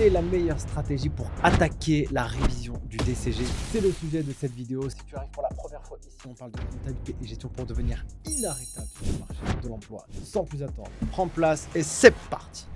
Quelle 0.00 0.12
est 0.12 0.14
la 0.14 0.22
meilleure 0.22 0.58
stratégie 0.58 1.10
pour 1.10 1.30
attaquer 1.42 2.08
la 2.10 2.24
révision 2.24 2.72
du 2.86 2.96
DCG 2.96 3.44
C'est 3.70 3.82
le 3.82 3.92
sujet 3.92 4.22
de 4.22 4.32
cette 4.32 4.54
vidéo. 4.54 4.88
Si 4.88 4.96
tu 5.04 5.14
arrives 5.14 5.28
pour 5.30 5.42
la 5.42 5.50
première 5.50 5.82
fois 5.82 5.98
ici, 6.00 6.16
on 6.26 6.32
parle 6.32 6.52
de 6.52 6.58
comptabilité 6.58 7.14
et 7.22 7.26
gestion 7.26 7.50
pour 7.50 7.66
devenir 7.66 8.02
inarrêtable 8.24 8.88
sur 8.88 9.12
le 9.12 9.18
marché 9.18 9.60
de 9.62 9.68
l'emploi. 9.68 10.06
Sans 10.24 10.44
plus 10.44 10.62
attendre, 10.62 10.88
prends 11.10 11.28
place 11.28 11.68
et 11.74 11.82
c'est 11.82 12.14
parti 12.30 12.66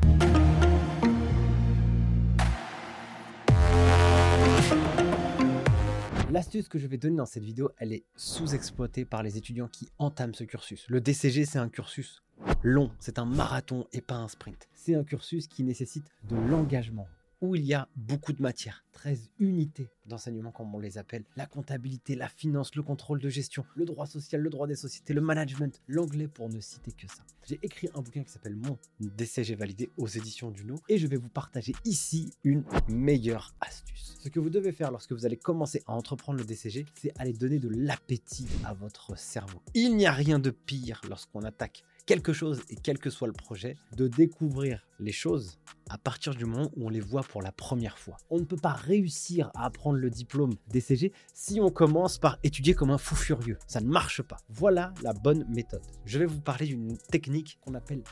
L'astuce 6.30 6.68
que 6.68 6.78
je 6.78 6.86
vais 6.86 6.98
donner 6.98 7.16
dans 7.16 7.26
cette 7.26 7.44
vidéo, 7.44 7.70
elle 7.78 7.94
est 7.94 8.04
sous-exploitée 8.16 9.06
par 9.06 9.22
les 9.22 9.38
étudiants 9.38 9.68
qui 9.68 9.88
entament 9.98 10.34
ce 10.34 10.44
cursus. 10.44 10.84
Le 10.88 11.00
DCG, 11.00 11.46
c'est 11.46 11.58
un 11.58 11.70
cursus 11.70 12.23
long, 12.62 12.90
c'est 12.98 13.18
un 13.18 13.24
marathon 13.24 13.86
et 13.92 14.00
pas 14.00 14.16
un 14.16 14.28
sprint. 14.28 14.68
C'est 14.74 14.94
un 14.94 15.04
cursus 15.04 15.46
qui 15.46 15.64
nécessite 15.64 16.06
de 16.28 16.36
l'engagement, 16.36 17.06
où 17.40 17.54
il 17.54 17.64
y 17.64 17.74
a 17.74 17.88
beaucoup 17.96 18.32
de 18.32 18.40
matières, 18.40 18.84
13 18.92 19.30
unités 19.38 19.88
d'enseignement 20.06 20.50
comme 20.50 20.74
on 20.74 20.78
les 20.78 20.98
appelle, 20.98 21.24
la 21.36 21.46
comptabilité, 21.46 22.14
la 22.14 22.28
finance, 22.28 22.74
le 22.74 22.82
contrôle 22.82 23.18
de 23.18 23.28
gestion, 23.28 23.64
le 23.76 23.84
droit 23.84 24.06
social, 24.06 24.40
le 24.40 24.50
droit 24.50 24.66
des 24.66 24.76
sociétés, 24.76 25.12
le 25.12 25.20
management, 25.20 25.80
l'anglais 25.88 26.28
pour 26.28 26.48
ne 26.48 26.60
citer 26.60 26.92
que 26.92 27.06
ça. 27.06 27.22
J'ai 27.46 27.58
écrit 27.62 27.88
un 27.94 28.00
bouquin 28.00 28.22
qui 28.22 28.32
s'appelle 28.32 28.56
Mon 28.56 28.78
DCG 29.00 29.54
validé 29.54 29.90
aux 29.98 30.06
éditions 30.06 30.50
Duno 30.50 30.76
et 30.88 30.96
je 30.96 31.06
vais 31.06 31.16
vous 31.16 31.28
partager 31.28 31.74
ici 31.84 32.32
une 32.44 32.64
meilleure 32.88 33.54
astuce. 33.60 34.16
Ce 34.20 34.28
que 34.30 34.40
vous 34.40 34.50
devez 34.50 34.72
faire 34.72 34.90
lorsque 34.90 35.12
vous 35.12 35.26
allez 35.26 35.36
commencer 35.36 35.82
à 35.86 35.92
entreprendre 35.92 36.38
le 36.38 36.44
DCG, 36.44 36.86
c'est 36.94 37.12
aller 37.18 37.34
donner 37.34 37.58
de 37.58 37.68
l'appétit 37.68 38.46
à 38.64 38.72
votre 38.72 39.18
cerveau. 39.18 39.60
Il 39.74 39.96
n'y 39.96 40.06
a 40.06 40.12
rien 40.12 40.38
de 40.38 40.50
pire 40.50 41.02
lorsqu'on 41.08 41.42
attaque 41.42 41.84
quelque 42.06 42.32
chose 42.32 42.62
et 42.70 42.76
quel 42.76 42.98
que 42.98 43.10
soit 43.10 43.26
le 43.26 43.32
projet, 43.32 43.76
de 43.96 44.08
découvrir 44.08 44.86
les 44.98 45.12
choses 45.12 45.58
à 45.90 45.98
partir 45.98 46.34
du 46.34 46.44
moment 46.44 46.70
où 46.76 46.86
on 46.86 46.88
les 46.88 47.00
voit 47.00 47.22
pour 47.22 47.42
la 47.42 47.52
première 47.52 47.98
fois. 47.98 48.16
On 48.30 48.38
ne 48.38 48.44
peut 48.44 48.56
pas 48.56 48.72
réussir 48.72 49.50
à 49.54 49.66
apprendre 49.66 49.98
le 49.98 50.10
diplôme 50.10 50.54
DCG 50.68 51.12
si 51.32 51.60
on 51.60 51.70
commence 51.70 52.18
par 52.18 52.38
étudier 52.42 52.74
comme 52.74 52.90
un 52.90 52.98
fou 52.98 53.14
furieux. 53.14 53.58
Ça 53.66 53.80
ne 53.80 53.88
marche 53.88 54.22
pas. 54.22 54.38
Voilà 54.48 54.92
la 55.02 55.12
bonne 55.12 55.46
méthode. 55.48 55.82
Je 56.04 56.18
vais 56.18 56.26
vous 56.26 56.40
parler 56.40 56.66
d'une 56.66 56.96
technique 56.98 57.58
qu'on 57.60 57.74
appelle 57.74 58.02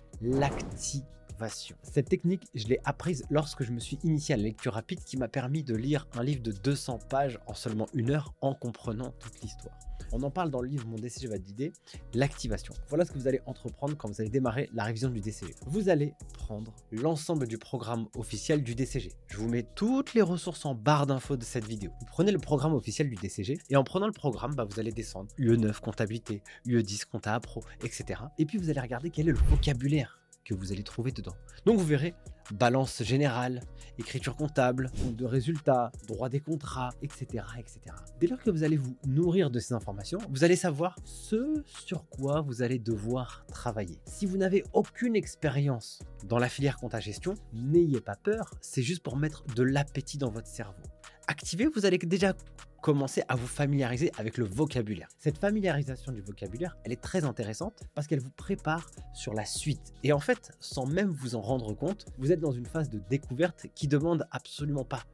Cette 1.48 2.08
technique, 2.08 2.46
je 2.54 2.66
l'ai 2.66 2.80
apprise 2.84 3.24
lorsque 3.30 3.62
je 3.62 3.72
me 3.72 3.80
suis 3.80 3.98
initié 4.04 4.34
à 4.34 4.38
la 4.38 4.44
lecture 4.44 4.74
rapide 4.74 5.02
qui 5.04 5.16
m'a 5.16 5.28
permis 5.28 5.62
de 5.62 5.74
lire 5.74 6.06
un 6.14 6.22
livre 6.22 6.42
de 6.42 6.52
200 6.52 6.98
pages 7.08 7.38
en 7.46 7.54
seulement 7.54 7.88
une 7.94 8.10
heure 8.10 8.34
en 8.40 8.54
comprenant 8.54 9.12
toute 9.20 9.40
l'histoire. 9.42 9.76
On 10.14 10.22
en 10.22 10.30
parle 10.30 10.50
dans 10.50 10.60
le 10.60 10.68
livre 10.68 10.86
Mon 10.86 10.96
DCG 10.96 11.26
va 11.26 11.38
d'idées, 11.38 11.72
l'activation. 12.12 12.74
Voilà 12.88 13.06
ce 13.06 13.12
que 13.12 13.18
vous 13.18 13.28
allez 13.28 13.40
entreprendre 13.46 13.96
quand 13.96 14.08
vous 14.08 14.20
allez 14.20 14.28
démarrer 14.28 14.68
la 14.74 14.84
révision 14.84 15.08
du 15.08 15.20
DCG. 15.20 15.54
Vous 15.66 15.88
allez 15.88 16.12
prendre 16.34 16.72
l'ensemble 16.90 17.46
du 17.46 17.56
programme 17.56 18.06
officiel 18.16 18.62
du 18.62 18.74
DCG. 18.74 19.10
Je 19.28 19.36
vous 19.38 19.48
mets 19.48 19.66
toutes 19.74 20.12
les 20.12 20.20
ressources 20.20 20.66
en 20.66 20.74
barre 20.74 21.06
d'infos 21.06 21.38
de 21.38 21.44
cette 21.44 21.66
vidéo. 21.66 21.90
Vous 22.00 22.06
prenez 22.06 22.30
le 22.30 22.38
programme 22.38 22.74
officiel 22.74 23.08
du 23.08 23.16
DCG 23.16 23.58
et 23.70 23.76
en 23.76 23.84
prenant 23.84 24.06
le 24.06 24.12
programme, 24.12 24.54
bah, 24.54 24.66
vous 24.70 24.78
allez 24.78 24.92
descendre 24.92 25.30
UE9 25.38 25.80
comptabilité, 25.80 26.42
UE10 26.66 27.06
compta 27.06 27.40
pro, 27.40 27.62
etc. 27.82 28.20
Et 28.38 28.44
puis 28.44 28.58
vous 28.58 28.68
allez 28.68 28.80
regarder 28.80 29.08
quel 29.08 29.28
est 29.28 29.32
le 29.32 29.38
vocabulaire 29.38 30.21
que 30.44 30.54
vous 30.54 30.72
allez 30.72 30.82
trouver 30.82 31.12
dedans. 31.12 31.36
Donc 31.64 31.78
vous 31.78 31.86
verrez 31.86 32.14
balance 32.50 33.02
générale, 33.02 33.60
écriture 33.98 34.36
comptable, 34.36 34.90
compte 35.00 35.16
de 35.16 35.24
résultats, 35.24 35.92
droit 36.08 36.28
des 36.28 36.40
contrats, 36.40 36.90
etc., 37.02 37.44
etc. 37.58 37.80
Dès 38.20 38.26
lors 38.26 38.40
que 38.40 38.50
vous 38.50 38.64
allez 38.64 38.76
vous 38.76 38.96
nourrir 39.06 39.50
de 39.50 39.58
ces 39.58 39.74
informations, 39.74 40.18
vous 40.30 40.44
allez 40.44 40.56
savoir 40.56 40.96
ce 41.04 41.62
sur 41.66 42.08
quoi 42.08 42.40
vous 42.40 42.62
allez 42.62 42.78
devoir 42.78 43.44
travailler. 43.48 43.98
Si 44.04 44.26
vous 44.26 44.36
n'avez 44.36 44.64
aucune 44.72 45.16
expérience 45.16 46.00
dans 46.24 46.38
la 46.38 46.48
filière 46.48 46.76
compta 46.76 47.00
gestion, 47.00 47.34
n'ayez 47.52 48.00
pas 48.00 48.16
peur, 48.16 48.50
c'est 48.60 48.82
juste 48.82 49.02
pour 49.02 49.16
mettre 49.16 49.44
de 49.54 49.62
l'appétit 49.62 50.18
dans 50.18 50.30
votre 50.30 50.48
cerveau. 50.48 50.82
Activez, 51.28 51.66
vous 51.66 51.86
allez 51.86 51.98
déjà 51.98 52.34
commencer 52.80 53.22
à 53.28 53.36
vous 53.36 53.46
familiariser 53.46 54.10
avec 54.18 54.36
le 54.38 54.44
vocabulaire. 54.44 55.08
Cette 55.18 55.38
familiarisation 55.38 56.10
du 56.10 56.20
vocabulaire, 56.20 56.76
elle 56.84 56.92
est 56.92 57.00
très 57.00 57.24
intéressante 57.24 57.84
parce 57.94 58.08
qu'elle 58.08 58.20
vous 58.20 58.30
prépare 58.30 58.90
sur 59.14 59.32
la 59.32 59.44
suite. 59.44 59.94
Et 60.02 60.12
en 60.12 60.18
fait, 60.18 60.50
sans 60.58 60.84
même 60.86 61.10
vous 61.10 61.36
en 61.36 61.40
rendre 61.40 61.74
compte, 61.74 62.06
vous 62.18 62.32
êtes 62.32 62.40
dans 62.40 62.50
une 62.50 62.66
phase 62.66 62.90
de 62.90 63.00
découverte 63.08 63.66
qui 63.74 63.86
demande 63.86 64.26
absolument 64.32 64.84
pas 64.84 65.04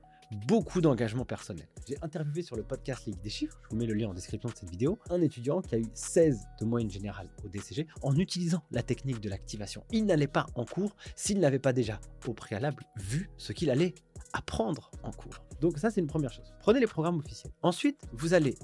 beaucoup 0.46 0.80
d'engagement 0.80 1.24
personnel. 1.24 1.66
J'ai 1.86 1.96
interviewé 2.02 2.42
sur 2.42 2.56
le 2.56 2.62
podcast 2.62 3.06
Ligue 3.06 3.20
des 3.20 3.30
chiffres, 3.30 3.58
je 3.64 3.68
vous 3.70 3.76
mets 3.76 3.86
le 3.86 3.94
lien 3.94 4.08
en 4.08 4.14
description 4.14 4.48
de 4.48 4.54
cette 4.54 4.70
vidéo, 4.70 4.98
un 5.10 5.20
étudiant 5.20 5.62
qui 5.62 5.74
a 5.74 5.78
eu 5.78 5.86
16 5.94 6.40
de 6.60 6.64
moyenne 6.64 6.90
générale 6.90 7.28
au 7.44 7.48
DCG 7.48 7.86
en 8.02 8.14
utilisant 8.16 8.62
la 8.70 8.82
technique 8.82 9.20
de 9.20 9.30
l'activation. 9.30 9.84
Il 9.90 10.06
n'allait 10.06 10.26
pas 10.26 10.46
en 10.54 10.64
cours 10.64 10.96
s'il 11.16 11.38
n'avait 11.38 11.58
pas 11.58 11.72
déjà 11.72 12.00
au 12.26 12.34
préalable 12.34 12.84
vu 12.96 13.30
ce 13.36 13.52
qu'il 13.52 13.70
allait 13.70 13.94
apprendre 14.32 14.90
en 15.02 15.12
cours. 15.12 15.47
Donc 15.60 15.78
ça, 15.78 15.90
c'est 15.90 16.00
une 16.00 16.06
première 16.06 16.32
chose. 16.32 16.52
Prenez 16.60 16.80
les 16.80 16.86
programmes 16.86 17.18
officiels. 17.18 17.52
Ensuite, 17.62 18.00
vous 18.12 18.34
allez 18.34 18.54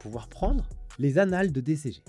pouvoir 0.00 0.28
prendre 0.28 0.68
les 0.98 1.18
annales 1.18 1.52
de 1.52 1.60
DCG. 1.60 2.02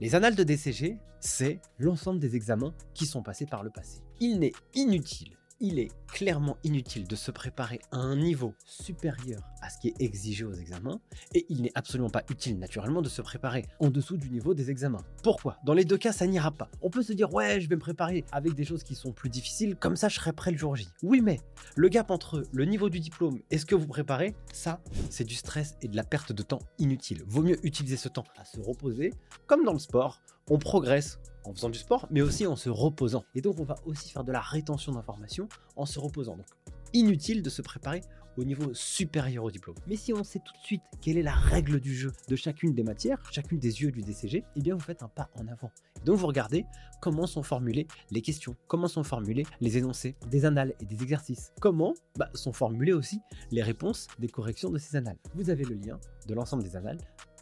Les 0.00 0.14
annales 0.14 0.34
de 0.34 0.42
DCG, 0.42 0.98
c'est 1.20 1.60
l'ensemble 1.78 2.20
des 2.20 2.36
examens 2.36 2.74
qui 2.92 3.06
sont 3.06 3.22
passés 3.22 3.46
par 3.46 3.62
le 3.62 3.70
passé. 3.70 4.00
Il 4.20 4.38
n'est 4.38 4.52
inutile 4.74 5.36
il 5.60 5.78
est 5.78 5.90
clairement 6.08 6.56
inutile 6.64 7.06
de 7.06 7.16
se 7.16 7.30
préparer 7.30 7.80
à 7.90 7.96
un 7.96 8.16
niveau 8.16 8.54
supérieur 8.64 9.40
à 9.62 9.70
ce 9.70 9.78
qui 9.78 9.88
est 9.88 10.00
exigé 10.00 10.44
aux 10.44 10.52
examens, 10.52 11.00
et 11.34 11.46
il 11.48 11.62
n'est 11.62 11.72
absolument 11.74 12.10
pas 12.10 12.22
utile 12.30 12.58
naturellement 12.58 13.02
de 13.02 13.08
se 13.08 13.22
préparer 13.22 13.66
en 13.80 13.90
dessous 13.90 14.16
du 14.16 14.30
niveau 14.30 14.54
des 14.54 14.70
examens. 14.70 15.02
Pourquoi? 15.22 15.58
Dans 15.64 15.74
les 15.74 15.84
deux 15.84 15.98
cas, 15.98 16.12
ça 16.12 16.26
n'ira 16.26 16.50
pas. 16.50 16.70
On 16.82 16.90
peut 16.90 17.02
se 17.02 17.12
dire, 17.12 17.32
ouais, 17.32 17.60
je 17.60 17.68
vais 17.68 17.74
me 17.74 17.80
préparer 17.80 18.24
avec 18.32 18.54
des 18.54 18.64
choses 18.64 18.82
qui 18.82 18.94
sont 18.94 19.12
plus 19.12 19.30
difficiles, 19.30 19.76
comme 19.76 19.96
ça 19.96 20.08
je 20.08 20.16
serai 20.16 20.32
prêt 20.32 20.52
le 20.52 20.58
jour 20.58 20.76
J. 20.76 20.88
Oui, 21.02 21.20
mais 21.20 21.40
le 21.74 21.88
gap 21.88 22.10
entre 22.10 22.44
le 22.52 22.64
niveau 22.64 22.88
du 22.88 23.00
diplôme 23.00 23.40
et 23.50 23.58
ce 23.58 23.66
que 23.66 23.74
vous 23.74 23.86
préparez, 23.86 24.34
ça, 24.52 24.80
c'est 25.10 25.24
du 25.24 25.34
stress 25.34 25.76
et 25.82 25.88
de 25.88 25.96
la 25.96 26.04
perte 26.04 26.32
de 26.32 26.42
temps 26.42 26.60
inutile. 26.78 27.22
Vaut 27.26 27.42
mieux 27.42 27.64
utiliser 27.66 27.96
ce 27.96 28.08
temps 28.08 28.24
à 28.38 28.44
se 28.44 28.60
reposer, 28.60 29.12
comme 29.46 29.64
dans 29.64 29.72
le 29.72 29.78
sport, 29.78 30.20
on 30.48 30.58
progresse 30.58 31.18
en 31.46 31.54
faisant 31.54 31.70
du 31.70 31.78
sport, 31.78 32.06
mais 32.10 32.22
aussi 32.22 32.46
en 32.46 32.56
se 32.56 32.68
reposant. 32.68 33.24
Et 33.34 33.40
donc, 33.40 33.58
on 33.60 33.64
va 33.64 33.76
aussi 33.84 34.10
faire 34.10 34.24
de 34.24 34.32
la 34.32 34.40
rétention 34.40 34.92
d'informations 34.92 35.48
en 35.76 35.86
se 35.86 35.98
reposant. 35.98 36.36
Donc, 36.36 36.46
inutile 36.92 37.42
de 37.42 37.50
se 37.50 37.62
préparer 37.62 38.00
au 38.36 38.44
niveau 38.44 38.74
supérieur 38.74 39.44
au 39.44 39.50
diplôme. 39.50 39.76
Mais 39.86 39.96
si 39.96 40.12
on 40.12 40.22
sait 40.22 40.40
tout 40.40 40.52
de 40.52 40.64
suite 40.64 40.82
quelle 41.00 41.16
est 41.16 41.22
la 41.22 41.32
règle 41.32 41.80
du 41.80 41.94
jeu 41.94 42.12
de 42.28 42.36
chacune 42.36 42.74
des 42.74 42.82
matières, 42.82 43.18
chacune 43.32 43.58
des 43.58 43.82
yeux 43.82 43.90
du 43.90 44.02
DCG, 44.02 44.44
eh 44.54 44.60
bien 44.60 44.74
vous 44.74 44.80
faites 44.80 45.02
un 45.02 45.08
pas 45.08 45.30
en 45.34 45.46
avant. 45.48 45.70
Donc 46.04 46.18
vous 46.18 46.26
regardez 46.26 46.66
comment 47.00 47.26
sont 47.26 47.42
formulées 47.42 47.86
les 48.10 48.20
questions, 48.20 48.54
comment 48.66 48.88
sont 48.88 49.04
formulés 49.04 49.46
les 49.60 49.78
énoncés 49.78 50.16
des 50.30 50.44
annales 50.44 50.74
et 50.80 50.84
des 50.84 51.02
exercices, 51.02 51.52
comment 51.60 51.94
bah, 52.16 52.28
sont 52.34 52.52
formulées 52.52 52.92
aussi 52.92 53.20
les 53.50 53.62
réponses 53.62 54.06
des 54.18 54.28
corrections 54.28 54.70
de 54.70 54.78
ces 54.78 54.96
annales. 54.96 55.18
Vous 55.34 55.50
avez 55.50 55.64
le 55.64 55.74
lien 55.74 55.98
de 56.26 56.34
l'ensemble 56.34 56.62
des 56.62 56.76
annales 56.76 56.98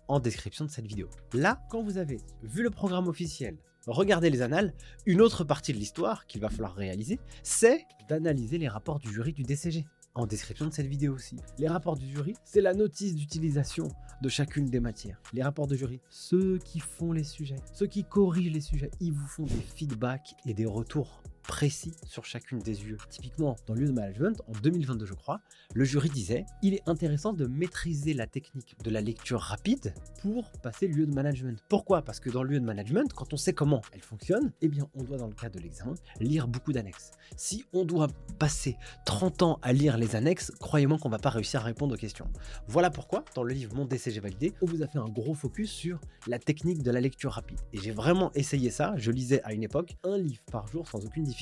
en 0.08 0.20
description 0.20 0.64
de 0.64 0.70
cette 0.70 0.86
vidéo. 0.86 1.08
Là, 1.32 1.62
quand 1.70 1.82
vous 1.82 1.98
avez 1.98 2.18
vu 2.42 2.62
le 2.62 2.70
programme 2.70 3.08
officiel, 3.08 3.56
regardez 3.86 4.30
les 4.30 4.42
annales, 4.42 4.74
une 5.06 5.20
autre 5.20 5.44
partie 5.44 5.72
de 5.72 5.78
l'histoire 5.78 6.26
qu'il 6.26 6.40
va 6.40 6.48
falloir 6.48 6.74
réaliser, 6.74 7.20
c'est 7.42 7.86
d'analyser 8.08 8.58
les 8.58 8.68
rapports 8.68 8.98
du 8.98 9.12
jury 9.12 9.32
du 9.32 9.42
DCG 9.42 9.84
en 10.14 10.26
description 10.26 10.66
de 10.66 10.72
cette 10.72 10.86
vidéo 10.86 11.14
aussi. 11.14 11.36
Les 11.58 11.68
rapports 11.68 11.96
du 11.96 12.08
jury, 12.08 12.34
c'est 12.44 12.60
la 12.60 12.72
notice 12.72 13.14
d'utilisation 13.14 13.88
de 14.22 14.28
chacune 14.28 14.66
des 14.66 14.80
matières. 14.80 15.20
Les 15.32 15.42
rapports 15.42 15.66
de 15.66 15.76
jury, 15.76 16.00
ceux 16.08 16.58
qui 16.58 16.78
font 16.80 17.12
les 17.12 17.24
sujets, 17.24 17.56
ceux 17.72 17.86
qui 17.86 18.04
corrigent 18.04 18.52
les 18.52 18.60
sujets, 18.60 18.90
ils 19.00 19.12
vous 19.12 19.26
font 19.26 19.44
des 19.44 19.62
feedbacks 19.74 20.34
et 20.46 20.54
des 20.54 20.66
retours 20.66 21.22
précis 21.46 21.92
sur 22.06 22.24
chacune 22.24 22.58
des 22.58 22.84
yeux. 22.84 22.96
Typiquement, 23.10 23.56
dans 23.66 23.74
lieu 23.74 23.86
de 23.86 23.92
management, 23.92 24.42
en 24.48 24.52
2022 24.62 25.06
je 25.06 25.14
crois, 25.14 25.40
le 25.74 25.84
jury 25.84 26.08
disait 26.08 26.46
il 26.62 26.74
est 26.74 26.82
intéressant 26.86 27.32
de 27.32 27.46
maîtriser 27.46 28.14
la 28.14 28.26
technique 28.26 28.76
de 28.82 28.90
la 28.90 29.00
lecture 29.00 29.40
rapide 29.40 29.94
pour 30.22 30.50
passer 30.62 30.88
lieu 30.88 31.06
de 31.06 31.14
management. 31.14 31.62
Pourquoi? 31.68 32.02
Parce 32.02 32.18
que 32.20 32.30
dans 32.30 32.42
lieu 32.42 32.58
de 32.58 32.64
management, 32.64 33.12
quand 33.12 33.32
on 33.32 33.36
sait 33.36 33.52
comment 33.52 33.82
elle 33.92 34.00
fonctionne, 34.00 34.52
eh 34.62 34.68
bien 34.68 34.88
on 34.94 35.02
doit 35.02 35.18
dans 35.18 35.26
le 35.26 35.34
cas 35.34 35.50
de 35.50 35.58
l'examen 35.58 35.94
lire 36.20 36.48
beaucoup 36.48 36.72
d'annexes. 36.72 37.12
Si 37.36 37.64
on 37.72 37.84
doit 37.84 38.08
passer 38.38 38.76
30 39.04 39.42
ans 39.42 39.58
à 39.62 39.72
lire 39.72 39.98
les 39.98 40.16
annexes, 40.16 40.50
croyez-moi 40.58 40.98
qu'on 40.98 41.10
va 41.10 41.18
pas 41.18 41.30
réussir 41.30 41.60
à 41.60 41.64
répondre 41.64 41.94
aux 41.94 41.98
questions. 41.98 42.28
Voilà 42.68 42.90
pourquoi 42.90 43.24
dans 43.34 43.42
le 43.42 43.52
livre 43.52 43.74
Mon 43.74 43.84
DCG 43.84 44.20
validé, 44.20 44.54
on 44.62 44.66
vous 44.66 44.82
a 44.82 44.86
fait 44.86 44.98
un 44.98 45.08
gros 45.08 45.34
focus 45.34 45.70
sur 45.70 46.00
la 46.26 46.38
technique 46.38 46.82
de 46.82 46.90
la 46.90 47.00
lecture 47.00 47.32
rapide. 47.32 47.60
Et 47.72 47.78
j'ai 47.78 47.92
vraiment 47.92 48.32
essayé 48.34 48.70
ça, 48.70 48.94
je 48.96 49.10
lisais 49.10 49.42
à 49.42 49.52
une 49.52 49.62
époque 49.62 49.96
un 50.04 50.16
livre 50.16 50.42
par 50.50 50.66
jour 50.66 50.88
sans 50.88 51.04
aucune 51.04 51.24
difficulté 51.24 51.33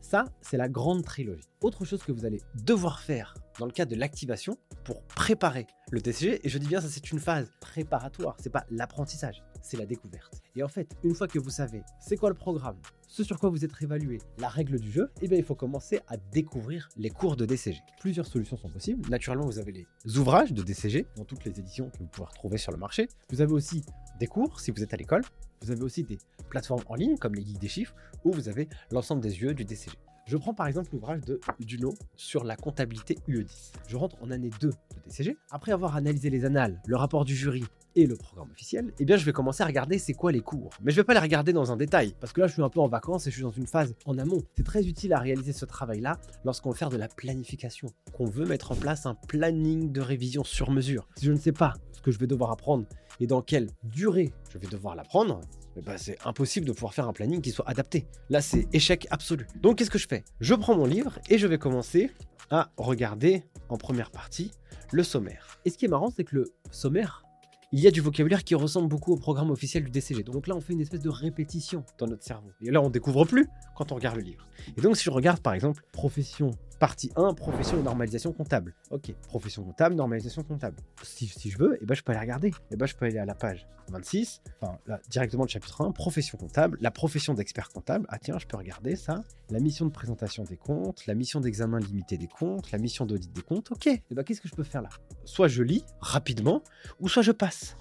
ça, 0.00 0.24
c'est 0.40 0.56
la 0.56 0.68
grande 0.68 1.04
trilogie. 1.04 1.48
Autre 1.60 1.84
chose 1.84 2.02
que 2.02 2.12
vous 2.12 2.24
allez 2.24 2.40
devoir 2.64 3.00
faire 3.00 3.34
dans 3.58 3.66
le 3.66 3.72
cadre 3.72 3.90
de 3.90 3.96
l'activation 3.96 4.56
pour 4.84 5.02
préparer 5.02 5.66
le 5.90 6.00
DCG, 6.00 6.40
et 6.44 6.48
je 6.48 6.58
dis 6.58 6.66
bien 6.66 6.80
ça 6.80 6.88
c'est 6.88 7.10
une 7.10 7.18
phase 7.18 7.50
préparatoire, 7.60 8.36
c'est 8.40 8.50
pas 8.50 8.64
l'apprentissage, 8.70 9.42
c'est 9.62 9.76
la 9.76 9.86
découverte. 9.86 10.42
Et 10.56 10.62
en 10.62 10.68
fait, 10.68 10.96
une 11.04 11.14
fois 11.14 11.28
que 11.28 11.38
vous 11.38 11.50
savez 11.50 11.82
c'est 12.00 12.16
quoi 12.16 12.28
le 12.28 12.34
programme, 12.34 12.76
ce 13.06 13.24
sur 13.24 13.38
quoi 13.38 13.48
vous 13.48 13.64
êtes 13.64 13.72
réévalué, 13.72 14.18
la 14.38 14.48
règle 14.48 14.78
du 14.78 14.90
jeu, 14.90 15.10
eh 15.22 15.28
bien 15.28 15.38
il 15.38 15.44
faut 15.44 15.54
commencer 15.54 16.00
à 16.08 16.16
découvrir 16.16 16.88
les 16.96 17.10
cours 17.10 17.36
de 17.36 17.46
DCG. 17.46 17.80
Plusieurs 18.00 18.26
solutions 18.26 18.56
sont 18.56 18.68
possibles. 18.68 19.08
Naturellement, 19.08 19.46
vous 19.46 19.58
avez 19.58 19.72
les 19.72 20.18
ouvrages 20.18 20.52
de 20.52 20.62
DCG 20.62 21.06
dans 21.16 21.24
toutes 21.24 21.44
les 21.44 21.58
éditions 21.58 21.90
que 21.90 21.98
vous 21.98 22.06
pouvez 22.06 22.26
retrouver 22.26 22.58
sur 22.58 22.72
le 22.72 22.78
marché. 22.78 23.08
Vous 23.30 23.40
avez 23.40 23.52
aussi 23.52 23.84
des 24.18 24.26
cours 24.26 24.60
si 24.60 24.70
vous 24.70 24.82
êtes 24.82 24.94
à 24.94 24.96
l'école. 24.96 25.22
Vous 25.62 25.70
avez 25.70 25.82
aussi 25.82 26.04
des 26.04 26.18
plateformes 26.50 26.84
en 26.86 26.94
ligne 26.94 27.16
comme 27.16 27.34
les 27.34 27.42
guides 27.42 27.58
des 27.58 27.68
chiffres 27.68 27.94
où 28.24 28.32
vous 28.32 28.48
avez 28.48 28.68
l'ensemble 28.90 29.22
des 29.22 29.40
yeux 29.40 29.54
du 29.54 29.64
DCG. 29.64 29.96
Je 30.28 30.36
prends 30.36 30.52
par 30.52 30.66
exemple 30.66 30.90
l'ouvrage 30.92 31.22
de 31.22 31.40
Duno 31.60 31.94
sur 32.14 32.44
la 32.44 32.54
comptabilité 32.54 33.16
UE10. 33.28 33.72
Je 33.88 33.96
rentre 33.96 34.22
en 34.22 34.30
année 34.30 34.50
2 34.60 34.68
de 34.68 34.74
DCG. 35.06 35.38
Après 35.50 35.72
avoir 35.72 35.96
analysé 35.96 36.28
les 36.28 36.44
annales, 36.44 36.82
le 36.86 36.96
rapport 36.96 37.24
du 37.24 37.34
jury 37.34 37.64
et 37.98 38.06
le 38.06 38.14
programme 38.14 38.50
officiel, 38.52 38.92
eh 39.00 39.04
bien 39.04 39.16
je 39.16 39.24
vais 39.24 39.32
commencer 39.32 39.62
à 39.64 39.66
regarder 39.66 39.98
c'est 39.98 40.14
quoi 40.14 40.30
les 40.30 40.40
cours. 40.40 40.70
Mais 40.82 40.92
je 40.92 40.96
vais 40.96 41.04
pas 41.04 41.14
les 41.14 41.20
regarder 41.20 41.52
dans 41.52 41.72
un 41.72 41.76
détail, 41.76 42.14
parce 42.20 42.32
que 42.32 42.40
là 42.40 42.46
je 42.46 42.52
suis 42.52 42.62
un 42.62 42.68
peu 42.68 42.78
en 42.80 42.86
vacances 42.86 43.26
et 43.26 43.30
je 43.30 43.34
suis 43.36 43.42
dans 43.42 43.50
une 43.50 43.66
phase 43.66 43.94
en 44.06 44.18
amont. 44.18 44.42
C'est 44.56 44.64
très 44.64 44.86
utile 44.86 45.12
à 45.12 45.18
réaliser 45.18 45.52
ce 45.52 45.64
travail-là 45.64 46.18
lorsqu'on 46.44 46.70
veut 46.70 46.76
faire 46.76 46.90
de 46.90 46.96
la 46.96 47.08
planification, 47.08 47.88
qu'on 48.12 48.26
veut 48.26 48.46
mettre 48.46 48.70
en 48.70 48.76
place 48.76 49.04
un 49.04 49.14
planning 49.14 49.90
de 49.90 50.00
révision 50.00 50.44
sur 50.44 50.70
mesure. 50.70 51.08
Si 51.16 51.26
je 51.26 51.32
ne 51.32 51.38
sais 51.38 51.52
pas 51.52 51.74
ce 51.92 52.00
que 52.00 52.12
je 52.12 52.18
vais 52.18 52.28
devoir 52.28 52.52
apprendre 52.52 52.86
et 53.18 53.26
dans 53.26 53.42
quelle 53.42 53.68
durée 53.82 54.32
je 54.52 54.58
vais 54.58 54.68
devoir 54.68 54.94
l'apprendre, 54.94 55.40
eh 55.76 55.80
ben, 55.80 55.98
c'est 55.98 56.18
impossible 56.24 56.66
de 56.66 56.72
pouvoir 56.72 56.94
faire 56.94 57.08
un 57.08 57.12
planning 57.12 57.40
qui 57.40 57.50
soit 57.50 57.68
adapté. 57.68 58.06
Là, 58.30 58.40
c'est 58.40 58.68
échec 58.72 59.08
absolu. 59.10 59.46
Donc, 59.60 59.78
qu'est-ce 59.78 59.90
que 59.90 59.98
je 59.98 60.06
fais? 60.08 60.24
Je 60.40 60.54
prends 60.54 60.76
mon 60.76 60.86
livre 60.86 61.18
et 61.28 61.38
je 61.38 61.46
vais 61.46 61.58
commencer 61.58 62.10
à 62.50 62.70
regarder 62.76 63.44
en 63.68 63.76
première 63.76 64.10
partie 64.10 64.52
le 64.92 65.02
sommaire. 65.02 65.58
Et 65.64 65.70
ce 65.70 65.78
qui 65.78 65.84
est 65.84 65.88
marrant, 65.88 66.10
c'est 66.10 66.24
que 66.24 66.36
le 66.36 66.52
sommaire, 66.70 67.24
il 67.70 67.80
y 67.80 67.86
a 67.86 67.90
du 67.90 68.00
vocabulaire 68.00 68.44
qui 68.44 68.54
ressemble 68.54 68.88
beaucoup 68.88 69.12
au 69.12 69.16
programme 69.16 69.50
officiel 69.50 69.84
du 69.84 69.90
DCG. 69.90 70.22
Donc 70.22 70.46
là, 70.46 70.56
on 70.56 70.60
fait 70.60 70.72
une 70.72 70.80
espèce 70.80 71.00
de 71.00 71.10
répétition 71.10 71.84
dans 71.98 72.06
notre 72.06 72.24
cerveau. 72.24 72.50
Et 72.62 72.70
là, 72.70 72.80
on 72.80 72.88
découvre 72.88 73.24
plus 73.26 73.46
quand 73.76 73.92
on 73.92 73.96
regarde 73.96 74.16
le 74.16 74.22
livre. 74.22 74.46
Et 74.76 74.80
donc, 74.80 74.96
si 74.96 75.04
je 75.04 75.10
regarde 75.10 75.40
par 75.40 75.52
exemple 75.52 75.84
profession 75.92 76.50
Partie 76.78 77.10
1, 77.16 77.34
profession 77.34 77.76
et 77.78 77.82
normalisation 77.82 78.32
comptable. 78.32 78.72
Ok, 78.90 79.12
profession 79.26 79.64
comptable, 79.64 79.96
normalisation 79.96 80.44
comptable. 80.44 80.76
Si, 81.02 81.26
je 81.26 81.58
veux, 81.58 81.76
eh 81.80 81.84
ben, 81.84 81.94
je 81.94 82.02
peux 82.02 82.12
aller 82.12 82.20
regarder. 82.20 82.52
Eh 82.70 82.76
ben, 82.76 82.86
je 82.86 82.94
peux 82.94 83.06
aller 83.06 83.18
à 83.18 83.24
la 83.24 83.34
page 83.34 83.66
26, 83.88 84.42
enfin 84.60 84.78
directement 85.10 85.42
le 85.42 85.48
chapitre 85.48 85.80
1, 85.80 85.90
profession 85.90 86.38
comptable, 86.38 86.78
la 86.80 86.92
profession 86.92 87.34
d'expert 87.34 87.70
comptable. 87.70 88.06
Ah 88.10 88.18
tiens, 88.18 88.38
je 88.38 88.46
peux 88.46 88.56
regarder 88.56 88.94
ça. 88.94 89.24
La 89.50 89.58
mission 89.58 89.86
de 89.86 89.90
présentation 89.90 90.44
des 90.44 90.56
comptes, 90.56 91.06
la 91.06 91.14
mission 91.14 91.40
d'examen 91.40 91.80
limité 91.80 92.16
des 92.16 92.28
comptes, 92.28 92.70
la 92.70 92.78
mission 92.78 93.06
d'audit 93.06 93.32
des 93.32 93.42
comptes. 93.42 93.72
Ok, 93.72 93.88
eh 93.88 94.02
ben, 94.12 94.22
qu'est-ce 94.22 94.40
que 94.40 94.48
je 94.48 94.54
peux 94.54 94.62
faire 94.62 94.82
là? 94.82 94.90
Soit 95.24 95.48
je 95.48 95.64
lis 95.64 95.84
rapidement, 96.00 96.62
ou 97.00 97.08
soit 97.08 97.22
je 97.22 97.32
passe. 97.32 97.76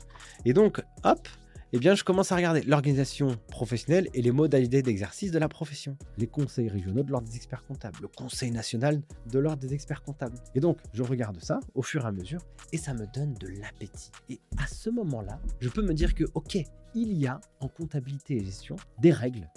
Et 0.45 0.53
donc, 0.53 0.81
hop, 1.03 1.27
eh 1.73 1.79
bien, 1.79 1.95
je 1.95 2.03
commence 2.03 2.31
à 2.31 2.35
regarder 2.37 2.61
l'organisation 2.61 3.37
professionnelle 3.49 4.07
et 4.13 4.21
les 4.21 4.31
modalités 4.31 4.81
d'exercice 4.81 5.31
de 5.31 5.39
la 5.39 5.49
profession. 5.49 5.97
Les 6.17 6.27
conseils 6.27 6.69
régionaux 6.69 7.03
de 7.03 7.11
l'ordre 7.11 7.27
des 7.27 7.35
experts 7.35 7.65
comptables, 7.65 7.97
le 8.01 8.07
conseil 8.07 8.51
national 8.51 9.01
de 9.29 9.39
l'ordre 9.39 9.61
des 9.61 9.73
experts 9.73 10.01
comptables. 10.01 10.37
Et 10.55 10.61
donc, 10.61 10.77
je 10.93 11.03
regarde 11.03 11.41
ça 11.41 11.59
au 11.75 11.81
fur 11.81 12.05
et 12.05 12.07
à 12.07 12.11
mesure 12.11 12.39
et 12.71 12.77
ça 12.77 12.93
me 12.93 13.05
donne 13.13 13.33
de 13.33 13.47
l'appétit. 13.59 14.11
Et 14.29 14.39
à 14.57 14.65
ce 14.67 14.89
moment-là, 14.89 15.39
je 15.59 15.67
peux 15.67 15.81
me 15.81 15.93
dire 15.93 16.15
que, 16.15 16.23
ok, 16.35 16.57
il 16.95 17.13
y 17.13 17.27
a 17.27 17.41
en 17.59 17.67
comptabilité 17.67 18.37
et 18.37 18.45
gestion 18.45 18.77
des 19.01 19.11
règles, 19.11 19.49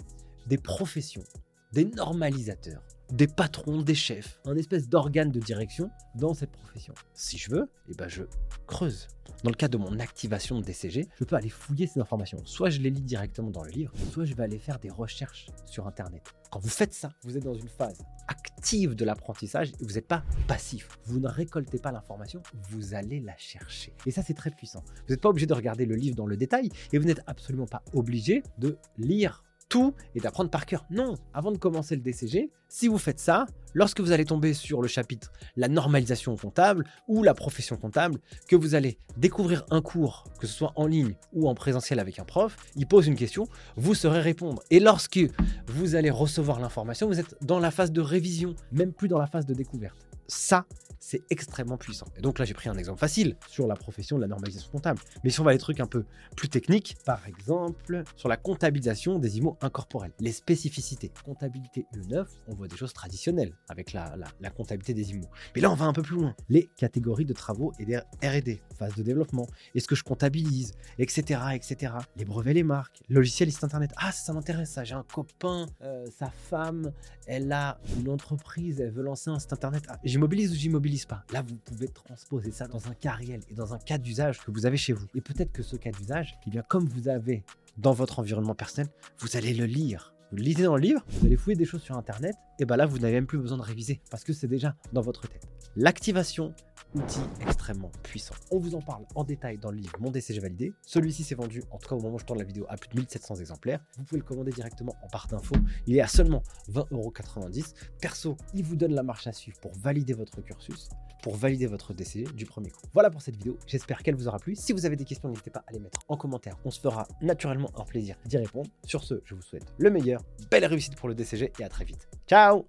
des 0.47 0.57
professions, 0.57 1.23
des 1.71 1.85
normalisateurs, 1.85 2.83
des 3.11 3.27
patrons, 3.27 3.81
des 3.81 3.95
chefs, 3.95 4.39
un 4.45 4.57
espèce 4.57 4.89
d'organe 4.89 5.31
de 5.31 5.39
direction 5.39 5.89
dans 6.15 6.33
cette 6.33 6.51
profession. 6.51 6.93
Si 7.13 7.37
je 7.37 7.51
veux, 7.51 7.69
eh 7.89 7.93
ben 7.93 8.07
je 8.07 8.23
creuse. 8.67 9.07
Dans 9.43 9.49
le 9.49 9.55
cas 9.55 9.67
de 9.67 9.77
mon 9.77 9.99
activation 9.99 10.59
de 10.59 10.63
DCG, 10.63 11.07
je 11.19 11.23
peux 11.23 11.35
aller 11.35 11.49
fouiller 11.49 11.87
ces 11.87 11.99
informations. 11.99 12.37
Soit 12.45 12.69
je 12.69 12.79
les 12.79 12.91
lis 12.91 13.01
directement 13.01 13.49
dans 13.49 13.63
le 13.63 13.71
livre, 13.71 13.91
soit 14.11 14.23
je 14.23 14.35
vais 14.35 14.43
aller 14.43 14.59
faire 14.59 14.77
des 14.77 14.91
recherches 14.91 15.47
sur 15.65 15.87
Internet. 15.87 16.21
Quand 16.51 16.59
vous 16.59 16.69
faites 16.69 16.93
ça, 16.93 17.09
vous 17.23 17.37
êtes 17.37 17.43
dans 17.43 17.55
une 17.55 17.67
phase 17.67 18.03
active 18.27 18.93
de 18.93 19.03
l'apprentissage 19.03 19.71
et 19.71 19.83
vous 19.83 19.93
n'êtes 19.93 20.07
pas 20.07 20.23
passif. 20.47 20.89
Vous 21.05 21.19
ne 21.19 21.27
récoltez 21.27 21.79
pas 21.79 21.91
l'information, 21.91 22.43
vous 22.69 22.93
allez 22.93 23.19
la 23.19 23.35
chercher. 23.35 23.93
Et 24.05 24.11
ça, 24.11 24.21
c'est 24.21 24.35
très 24.35 24.51
puissant. 24.51 24.83
Vous 25.07 25.13
n'êtes 25.13 25.21
pas 25.21 25.29
obligé 25.29 25.47
de 25.47 25.55
regarder 25.55 25.87
le 25.87 25.95
livre 25.95 26.15
dans 26.15 26.27
le 26.27 26.37
détail 26.37 26.69
et 26.93 26.99
vous 26.99 27.05
n'êtes 27.05 27.23
absolument 27.25 27.65
pas 27.65 27.81
obligé 27.93 28.43
de 28.59 28.77
lire 28.99 29.43
tout 29.71 29.95
et 30.13 30.19
d'apprendre 30.19 30.51
par 30.51 30.67
cœur. 30.67 30.85
Non, 30.91 31.15
avant 31.33 31.51
de 31.51 31.57
commencer 31.57 31.95
le 31.95 32.01
DCG, 32.01 32.51
si 32.67 32.87
vous 32.89 32.97
faites 32.97 33.19
ça, 33.19 33.45
lorsque 33.73 34.01
vous 34.01 34.11
allez 34.11 34.25
tomber 34.25 34.53
sur 34.53 34.81
le 34.81 34.87
chapitre 34.89 35.31
la 35.55 35.69
normalisation 35.69 36.35
comptable 36.35 36.85
ou 37.07 37.23
la 37.23 37.33
profession 37.33 37.77
comptable, 37.77 38.19
que 38.49 38.57
vous 38.57 38.75
allez 38.75 38.97
découvrir 39.17 39.65
un 39.71 39.81
cours, 39.81 40.25
que 40.39 40.45
ce 40.45 40.53
soit 40.53 40.73
en 40.75 40.85
ligne 40.87 41.15
ou 41.31 41.47
en 41.47 41.55
présentiel 41.55 41.99
avec 41.99 42.19
un 42.19 42.25
prof, 42.25 42.57
il 42.75 42.85
pose 42.85 43.07
une 43.07 43.15
question, 43.15 43.47
vous 43.77 43.95
saurez 43.95 44.19
répondre. 44.19 44.61
Et 44.71 44.81
lorsque 44.81 45.21
vous 45.67 45.95
allez 45.95 46.11
recevoir 46.11 46.59
l'information, 46.59 47.07
vous 47.07 47.19
êtes 47.19 47.37
dans 47.41 47.59
la 47.59 47.71
phase 47.71 47.93
de 47.93 48.01
révision, 48.01 48.55
même 48.73 48.91
plus 48.91 49.07
dans 49.07 49.19
la 49.19 49.27
phase 49.27 49.45
de 49.45 49.53
découverte. 49.53 50.10
Ça, 50.31 50.65
c'est 51.01 51.23
extrêmement 51.29 51.77
puissant. 51.77 52.05
Et 52.15 52.21
donc 52.21 52.39
là, 52.39 52.45
j'ai 52.45 52.53
pris 52.53 52.69
un 52.69 52.77
exemple 52.77 52.99
facile 52.99 53.35
sur 53.47 53.67
la 53.67 53.75
profession 53.75 54.15
de 54.15 54.21
la 54.21 54.27
normalisation 54.27 54.71
comptable. 54.71 55.01
Mais 55.25 55.29
si 55.29 55.41
on 55.41 55.43
va 55.43 55.51
à 55.51 55.53
des 55.53 55.59
trucs 55.59 55.81
un 55.81 55.87
peu 55.87 56.05
plus 56.37 56.47
techniques, 56.47 56.95
par 57.05 57.27
exemple, 57.27 58.03
sur 58.15 58.29
la 58.29 58.37
comptabilisation 58.37 59.19
des 59.19 59.39
IMO 59.39 59.57
incorporels, 59.61 60.13
les 60.19 60.31
spécificités. 60.31 61.11
Comptabilité 61.25 61.85
UE9, 61.95 62.25
on 62.47 62.53
voit 62.53 62.67
des 62.69 62.77
choses 62.77 62.93
traditionnelles 62.93 63.57
avec 63.67 63.91
la, 63.91 64.15
comptabilité 64.55 64.93
des 64.93 65.11
IMO. 65.11 65.27
Mais 65.53 65.61
là, 65.61 65.69
on 65.71 65.75
va 65.75 65.85
un 65.85 65.93
peu 65.93 66.03
plus 66.03 66.15
loin. 66.15 66.33
Les 66.47 66.67
catégories 66.77 67.25
de 67.25 67.33
travaux 67.33 67.73
et 67.79 67.85
des 67.85 67.97
R&D, 67.97 68.61
phase 68.77 68.95
de 68.95 69.03
développement, 69.03 69.47
est-ce 69.75 69.87
que 69.87 69.95
je 69.95 70.03
comptabilise, 70.03 70.73
etc., 70.97 71.41
etc. 71.53 71.93
Les 72.15 72.25
brevets, 72.25 72.53
les 72.53 72.63
marques, 72.63 73.01
logiciel 73.09 73.49
et 73.49 73.51
site 73.51 73.63
internet. 73.63 73.91
Ah, 73.97 74.11
ça, 74.11 74.31
m'intéresse, 74.31 74.69
ça. 74.69 74.83
J'ai 74.83 74.95
un 74.95 75.03
copain, 75.03 75.65
euh, 75.81 76.05
sa 76.17 76.29
femme, 76.29 76.93
elle 77.25 77.51
a 77.51 77.79
une 77.97 78.09
entreprise, 78.09 78.79
elle 78.79 78.91
veut 78.91 79.03
lancer 79.03 79.29
un 79.29 79.39
site 79.39 79.53
internet. 79.53 79.83
Ah, 79.89 79.99
j'immobilise 80.21 80.51
ou 80.51 80.55
j'immobilise 80.55 81.05
pas. 81.05 81.23
Là, 81.33 81.41
vous 81.41 81.55
pouvez 81.55 81.87
transposer 81.87 82.51
ça 82.51 82.67
dans 82.67 82.87
un 82.87 82.93
cas 82.93 83.13
réel 83.13 83.41
et 83.49 83.55
dans 83.55 83.73
un 83.73 83.79
cas 83.79 83.97
d'usage 83.97 84.39
que 84.41 84.51
vous 84.51 84.67
avez 84.67 84.77
chez 84.77 84.93
vous. 84.93 85.07
Et 85.15 85.21
peut-être 85.21 85.51
que 85.51 85.63
ce 85.63 85.75
cas 85.77 85.89
d'usage, 85.89 86.37
eh 86.45 86.51
bien, 86.51 86.61
comme 86.61 86.87
vous 86.87 87.07
avez 87.07 87.43
dans 87.77 87.91
votre 87.91 88.19
environnement 88.19 88.53
personnel, 88.53 88.91
vous 89.17 89.35
allez 89.35 89.55
le 89.55 89.65
lire. 89.65 90.13
Vous 90.29 90.37
le 90.37 90.43
lisez 90.43 90.61
dans 90.61 90.75
le 90.75 90.81
livre, 90.81 91.03
vous 91.09 91.25
allez 91.25 91.37
fouiller 91.37 91.57
des 91.57 91.65
choses 91.65 91.81
sur 91.81 91.97
Internet, 91.97 92.35
et 92.59 92.65
bien 92.65 92.77
là, 92.77 92.85
vous 92.85 92.99
n'avez 92.99 93.15
même 93.15 93.25
plus 93.25 93.39
besoin 93.39 93.57
de 93.57 93.63
réviser 93.63 93.99
parce 94.11 94.23
que 94.23 94.31
c'est 94.31 94.47
déjà 94.47 94.75
dans 94.93 95.01
votre 95.01 95.27
tête. 95.27 95.47
L'activation, 95.75 96.53
outil 96.95 97.21
extrêmement 97.41 97.91
puissant. 98.03 98.35
On 98.51 98.59
vous 98.59 98.75
en 98.75 98.81
parle 98.81 99.05
en 99.15 99.23
détail 99.23 99.57
dans 99.57 99.71
le 99.71 99.77
livre 99.77 99.93
Mon 99.99 100.11
DCG 100.11 100.39
validé. 100.39 100.73
Celui-ci 100.81 101.23
s'est 101.23 101.35
vendu, 101.35 101.63
en 101.71 101.77
tout 101.77 101.89
cas 101.89 101.95
au 101.95 102.01
moment 102.01 102.15
où 102.15 102.19
je 102.19 102.25
tourne 102.25 102.39
la 102.39 102.45
vidéo, 102.45 102.65
à 102.69 102.77
plus 102.77 102.89
de 102.89 102.95
1700 102.97 103.35
exemplaires. 103.35 103.79
Vous 103.97 104.03
pouvez 104.03 104.19
le 104.19 104.25
commander 104.25 104.51
directement 104.51 104.95
en 105.03 105.07
part 105.07 105.27
d'info. 105.27 105.55
Il 105.87 105.95
est 105.95 106.01
à 106.01 106.07
seulement 106.07 106.43
20,90€. 106.71 107.73
Perso, 108.01 108.37
il 108.53 108.63
vous 108.63 108.75
donne 108.75 108.93
la 108.93 109.03
marche 109.03 109.27
à 109.27 109.33
suivre 109.33 109.59
pour 109.59 109.71
valider 109.73 110.13
votre 110.13 110.41
cursus 110.41 110.89
pour 111.21 111.35
valider 111.35 111.67
votre 111.67 111.93
DCG 111.93 112.25
du 112.33 112.45
premier 112.45 112.69
coup. 112.69 112.81
Voilà 112.93 113.09
pour 113.09 113.21
cette 113.21 113.35
vidéo, 113.35 113.57
j'espère 113.67 114.03
qu'elle 114.03 114.15
vous 114.15 114.27
aura 114.27 114.39
plu. 114.39 114.55
Si 114.55 114.73
vous 114.73 114.85
avez 114.85 114.95
des 114.95 115.05
questions, 115.05 115.29
n'hésitez 115.29 115.51
pas 115.51 115.63
à 115.67 115.71
les 115.71 115.79
mettre 115.79 115.99
en 116.07 116.17
commentaire. 116.17 116.57
On 116.65 116.71
se 116.71 116.79
fera 116.79 117.07
naturellement 117.21 117.69
un 117.75 117.85
plaisir 117.85 118.15
d'y 118.25 118.37
répondre. 118.37 118.69
Sur 118.85 119.03
ce, 119.03 119.21
je 119.23 119.35
vous 119.35 119.41
souhaite 119.41 119.73
le 119.77 119.89
meilleur, 119.89 120.21
belle 120.49 120.65
réussite 120.65 120.95
pour 120.95 121.07
le 121.09 121.15
DCG 121.15 121.53
et 121.59 121.63
à 121.63 121.69
très 121.69 121.85
vite. 121.85 122.09
Ciao 122.27 122.65